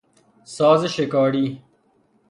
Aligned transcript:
سازشکاری 0.43 1.61